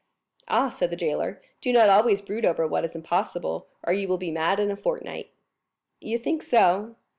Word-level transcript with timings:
"Ah," 0.47 0.71
said 0.71 0.89
the 0.89 0.95
jailer, 0.95 1.43
"do 1.61 1.71
not 1.71 1.87
always 1.87 2.21
brood 2.23 2.43
over 2.43 2.65
what 2.65 2.83
is 2.83 2.95
impossible, 2.95 3.67
or 3.83 3.93
you 3.93 4.07
will 4.07 4.17
be 4.17 4.31
mad 4.31 4.59
in 4.59 4.71
a 4.71 4.75
fortnight." 4.75 5.29
"You 5.99 6.17
think 6.17 6.41
so?" 6.41 6.95